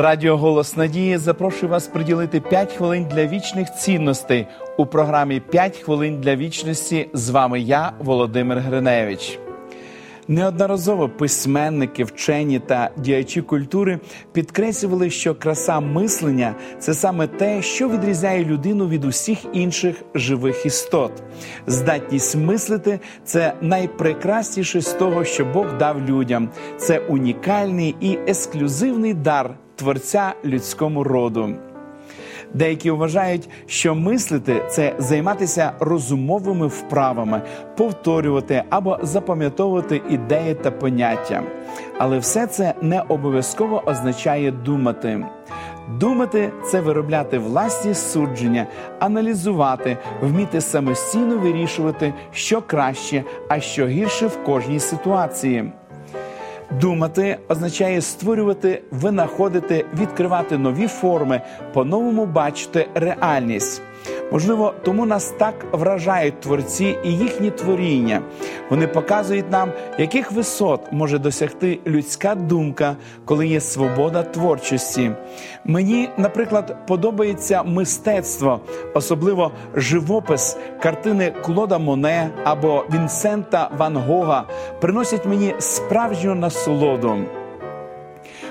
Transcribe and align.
Радіо 0.00 0.36
Голос 0.36 0.76
Надії 0.76 1.18
запрошує 1.18 1.72
вас 1.72 1.86
приділити 1.86 2.40
5 2.40 2.72
хвилин 2.72 3.06
для 3.10 3.26
вічних 3.26 3.74
цінностей 3.74 4.46
у 4.76 4.86
програмі 4.86 5.42
«5 5.52 5.82
хвилин 5.82 6.20
для 6.20 6.36
вічності. 6.36 7.08
З 7.12 7.30
вами 7.30 7.60
я, 7.60 7.92
Володимир 7.98 8.58
Гриневич. 8.58 9.38
Неодноразово 10.28 11.08
письменники, 11.08 12.04
вчені 12.04 12.58
та 12.58 12.90
діячі 12.96 13.42
культури 13.42 13.98
підкреслювали, 14.32 15.10
що 15.10 15.34
краса 15.34 15.80
мислення 15.80 16.54
це 16.78 16.94
саме 16.94 17.26
те, 17.26 17.62
що 17.62 17.88
відрізняє 17.88 18.44
людину 18.44 18.88
від 18.88 19.04
усіх 19.04 19.38
інших 19.52 19.96
живих 20.14 20.66
істот. 20.66 21.12
Здатність 21.66 22.36
мислити 22.36 23.00
це 23.24 23.52
найпрекрасніше 23.60 24.80
з 24.80 24.92
того, 24.92 25.24
що 25.24 25.44
Бог 25.44 25.78
дав 25.78 26.08
людям. 26.08 26.48
Це 26.76 26.98
унікальний 26.98 27.96
і 28.00 28.18
ексклюзивний 28.26 29.14
дар 29.14 29.54
творця 29.78 30.34
людському 30.44 31.04
роду. 31.04 31.54
Деякі 32.54 32.90
вважають, 32.90 33.48
що 33.66 33.94
мислити 33.94 34.62
це 34.70 34.94
займатися 34.98 35.72
розумовими 35.80 36.66
вправами, 36.66 37.42
повторювати 37.76 38.62
або 38.70 38.98
запам'ятовувати 39.02 40.02
ідеї 40.10 40.54
та 40.54 40.70
поняття. 40.70 41.42
Але 41.98 42.18
все 42.18 42.46
це 42.46 42.74
не 42.82 43.02
обов'язково 43.08 43.82
означає 43.86 44.50
думати. 44.50 45.26
Думати 46.00 46.52
це 46.70 46.80
виробляти 46.80 47.38
власні 47.38 47.94
судження, 47.94 48.66
аналізувати, 48.98 49.96
вміти 50.22 50.60
самостійно 50.60 51.38
вирішувати, 51.38 52.14
що 52.32 52.62
краще, 52.62 53.24
а 53.48 53.60
що 53.60 53.86
гірше 53.86 54.26
в 54.26 54.44
кожній 54.44 54.80
ситуації. 54.80 55.72
Думати 56.70 57.38
означає 57.48 58.00
створювати, 58.00 58.82
винаходити, 58.90 59.84
відкривати 60.00 60.58
нові 60.58 60.86
форми, 60.86 61.40
по-новому 61.72 62.26
бачити 62.26 62.88
реальність. 62.94 63.82
Можливо, 64.32 64.74
тому 64.84 65.06
нас 65.06 65.34
так 65.38 65.54
вражають 65.72 66.40
творці 66.40 66.98
і 67.04 67.12
їхні 67.12 67.50
творіння. 67.50 68.22
Вони 68.70 68.86
показують 68.86 69.50
нам, 69.50 69.72
яких 69.98 70.32
висот 70.32 70.80
може 70.92 71.18
досягти 71.18 71.78
людська 71.86 72.34
думка, 72.34 72.96
коли 73.24 73.46
є 73.46 73.60
свобода 73.60 74.22
творчості. 74.22 75.10
Мені, 75.64 76.08
наприклад, 76.16 76.76
подобається 76.86 77.62
мистецтво, 77.62 78.60
особливо 78.94 79.52
живопис, 79.74 80.56
картини 80.82 81.32
Клода 81.42 81.78
Моне 81.78 82.30
або 82.44 82.84
Вінсента 82.94 83.70
Ван 83.78 83.96
Гога 83.96 84.44
приносять 84.80 85.26
мені 85.26 85.54
справжню 85.58 86.34
насолоду. 86.34 87.16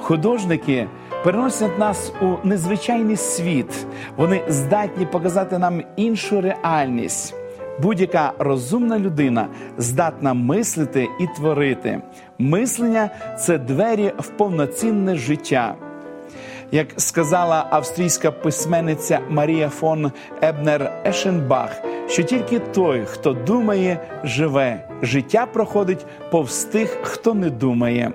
Художники 0.00 0.88
переносять 1.24 1.78
нас 1.78 2.12
у 2.20 2.46
незвичайний 2.48 3.16
світ. 3.16 3.86
Вони 4.16 4.42
здатні 4.48 5.06
показати 5.06 5.58
нам 5.58 5.82
іншу 5.96 6.40
реальність. 6.40 7.34
Будь-яка 7.82 8.32
розумна 8.38 8.98
людина 8.98 9.48
здатна 9.78 10.34
мислити 10.34 11.08
і 11.20 11.26
творити. 11.26 12.02
Мислення 12.38 13.10
це 13.38 13.58
двері 13.58 14.12
в 14.18 14.28
повноцінне 14.28 15.16
життя. 15.16 15.74
Як 16.72 16.86
сказала 16.96 17.66
австрійська 17.70 18.30
письменниця 18.30 19.20
Марія 19.28 19.68
фон 19.68 20.12
Ебнер 20.42 20.92
Ешенбах, 21.06 21.82
що 22.08 22.22
тільки 22.22 22.58
той, 22.58 23.04
хто 23.04 23.32
думає, 23.32 24.00
живе, 24.24 24.88
життя 25.02 25.46
проходить 25.46 26.06
повз 26.30 26.64
тих, 26.64 26.98
хто 27.02 27.34
не 27.34 27.50
думає. 27.50 28.12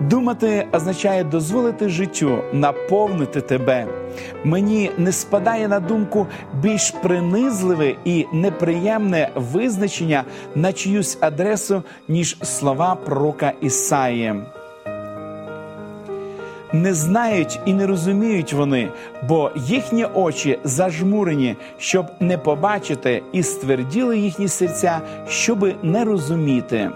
Думати 0.00 0.66
означає 0.72 1.24
дозволити 1.24 1.88
життю 1.88 2.38
наповнити 2.52 3.40
тебе. 3.40 3.86
Мені 4.44 4.90
не 4.98 5.12
спадає 5.12 5.68
на 5.68 5.80
думку 5.80 6.26
більш 6.60 6.90
принизливе 6.90 7.94
і 8.04 8.26
неприємне 8.32 9.30
визначення 9.34 10.24
на 10.54 10.72
чиюсь 10.72 11.18
адресу, 11.20 11.82
ніж 12.08 12.36
слова 12.42 12.94
пророка 12.94 13.52
Ісаї. 13.60 14.34
Не 16.72 16.94
знають 16.94 17.60
і 17.66 17.72
не 17.72 17.86
розуміють 17.86 18.52
вони, 18.52 18.88
бо 19.28 19.50
їхні 19.56 20.04
очі 20.04 20.58
зажмурені, 20.64 21.56
щоб 21.78 22.06
не 22.20 22.38
побачити, 22.38 23.22
і 23.32 23.42
стверділи 23.42 24.18
їхні 24.18 24.48
серця, 24.48 25.00
щоби 25.28 25.74
не 25.82 26.04
розуміти. 26.04 26.90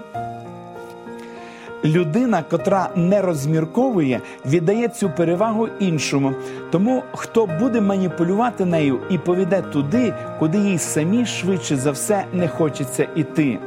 Людина, 1.87 2.43
котра 2.51 2.89
не 2.97 3.23
розмірковує, 3.23 4.21
віддає 4.47 4.89
цю 4.89 5.11
перевагу 5.11 5.69
іншому. 5.79 6.33
Тому 6.71 7.03
хто 7.13 7.47
буде 7.47 7.81
маніпулювати 7.81 8.65
нею 8.65 8.99
і 9.11 9.19
поведе 9.19 9.63
туди, 9.63 10.15
куди 10.39 10.59
їй 10.59 10.79
самі 10.79 11.27
швидше 11.27 11.77
за 11.77 11.91
все 11.91 12.25
не 12.33 12.49
хочеться 12.49 13.09
іти. 13.15 13.59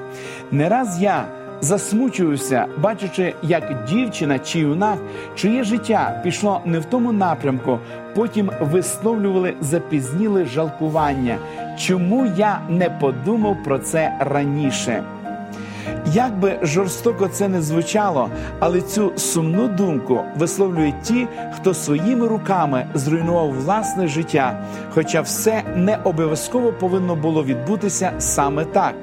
Не 0.51 0.69
раз 0.69 1.01
я 1.01 1.25
засмучуюся, 1.61 2.65
бачачи, 2.77 3.33
як 3.43 3.85
дівчина 3.89 4.39
чи 4.39 4.59
юнак, 4.59 4.97
чиє 5.35 5.63
життя 5.63 6.21
пішло 6.23 6.61
не 6.65 6.79
в 6.79 6.85
тому 6.85 7.11
напрямку, 7.11 7.79
потім 8.15 8.51
висловлювали 8.61 9.53
запізніле 9.61 10.45
жалкування. 10.45 11.37
Чому 11.77 12.25
я 12.37 12.59
не 12.69 12.89
подумав 12.89 13.57
про 13.63 13.79
це 13.79 14.13
раніше? 14.19 15.03
Як 16.13 16.39
би 16.39 16.59
жорстоко 16.61 17.27
це 17.27 17.47
не 17.47 17.61
звучало, 17.61 18.29
але 18.59 18.81
цю 18.81 19.11
сумну 19.15 19.67
думку 19.67 20.19
висловлюють 20.37 21.01
ті, 21.01 21.27
хто 21.55 21.73
своїми 21.73 22.27
руками 22.27 22.87
зруйнував 22.93 23.51
власне 23.51 24.07
життя, 24.07 24.65
хоча 24.93 25.21
все 25.21 25.63
не 25.75 25.97
обов'язково 26.03 26.73
повинно 26.73 27.15
було 27.15 27.43
відбутися 27.43 28.11
саме 28.19 28.65
так. 28.65 28.95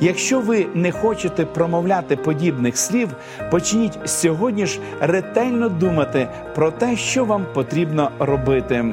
Якщо 0.00 0.40
ви 0.40 0.66
не 0.74 0.92
хочете 0.92 1.44
промовляти 1.44 2.16
подібних 2.16 2.78
слів, 2.78 3.08
почніть 3.50 3.98
сьогодні 4.04 4.66
ж 4.66 4.78
ретельно 5.00 5.68
думати 5.68 6.28
про 6.54 6.70
те, 6.70 6.96
що 6.96 7.24
вам 7.24 7.46
потрібно 7.54 8.10
робити. 8.18 8.84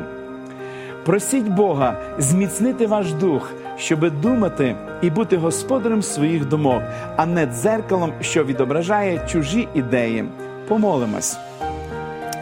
Просіть 1.06 1.48
Бога 1.50 1.98
зміцнити 2.18 2.88
ваш 2.88 3.14
дух, 3.14 3.54
щоби 3.78 4.10
думати 4.10 4.76
і 5.02 5.10
бути 5.10 5.38
господарем 5.38 6.02
своїх 6.02 6.46
думок, 6.46 6.84
а 7.16 7.26
не 7.26 7.46
дзеркалом, 7.46 8.14
що 8.22 8.44
відображає 8.44 9.28
чужі 9.28 9.68
ідеї. 9.74 10.26
Помолимось, 10.68 11.38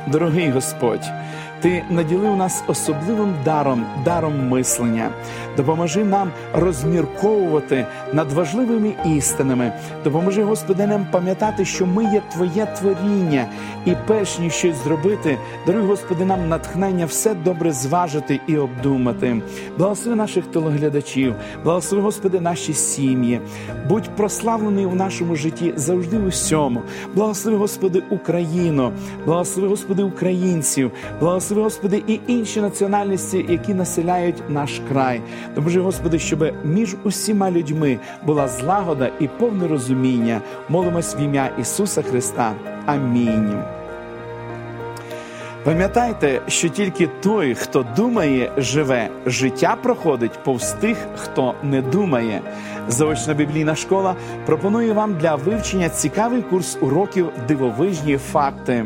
дорогий 0.08 0.50
Господь. 0.50 1.12
Ти 1.64 1.84
наділив 1.90 2.36
нас 2.36 2.64
особливим 2.68 3.36
даром, 3.46 3.86
даром 4.06 4.50
мислення. 4.50 5.10
Допоможи 5.58 6.04
нам 6.04 6.32
розмірковувати 6.54 7.86
над 8.14 8.32
важливими 8.32 8.94
істинами. 9.06 9.74
Допоможи, 10.04 10.44
Господи, 10.44 10.88
нам 10.88 11.08
пам'ятати, 11.12 11.66
що 11.66 11.86
ми 11.86 12.04
є 12.04 12.22
Твоє 12.34 12.66
творіння, 12.66 13.46
і 13.86 13.94
перш 14.08 14.40
ніж 14.40 14.54
щось 14.54 14.84
зробити, 14.84 15.38
даруй, 15.68 15.82
Господи, 15.82 16.26
нам 16.26 16.50
натхнення 16.50 17.06
все 17.06 17.34
добре 17.34 17.72
зважити 17.72 18.40
і 18.48 18.58
обдумати. 18.58 19.42
Благослови 19.78 20.16
наших 20.16 20.46
телеглядачів, 20.46 21.36
благослови, 21.64 22.04
Господи, 22.04 22.40
наші 22.40 22.74
сім'ї. 22.74 23.40
Будь 23.90 24.10
прославлений 24.10 24.86
у 24.86 24.96
нашому 24.96 25.36
житті 25.36 25.74
завжди 25.76 26.18
у 26.18 26.28
всьому. 26.28 26.82
Благослови, 27.16 27.58
Господи, 27.58 28.04
Україну, 28.10 28.92
благослови, 29.26 29.68
Господи, 29.68 30.04
українців, 30.04 30.92
благослови, 31.54 31.64
Господи, 31.64 32.04
і 32.08 32.20
інші 32.28 32.62
національності, 32.62 33.46
які 33.50 33.74
населяють 33.74 34.50
наш 34.50 34.82
край. 34.90 35.22
Допоможи, 35.50 35.82
Господи, 35.82 36.20
щоб 36.20 36.54
між 36.64 36.96
усіма 37.04 37.52
людьми 37.52 38.00
була 38.26 38.48
злагода 38.48 39.10
і 39.20 39.28
повне 39.28 39.68
розуміння. 39.68 40.42
Молимось 40.70 41.16
в 41.16 41.20
ім'я 41.20 41.50
Ісуса 41.60 42.02
Христа. 42.02 42.54
Амінь. 42.86 43.64
Пам'ятайте, 45.64 46.42
що 46.48 46.70
тільки 46.70 47.10
той, 47.22 47.56
хто 47.56 47.86
думає, 47.96 48.52
живе, 48.58 49.10
життя 49.26 49.78
проходить 49.84 50.44
повз 50.44 50.72
тих, 50.72 50.98
хто 51.16 51.54
не 51.64 51.82
думає. 51.82 52.42
Заочна 52.88 53.34
біблійна 53.34 53.76
школа 53.76 54.16
пропонує 54.46 54.94
вам 54.94 55.18
для 55.18 55.36
вивчення 55.36 55.90
цікавий 55.90 56.42
курс 56.42 56.78
уроків 56.82 57.30
дивовижні 57.48 58.18
факти. 58.18 58.86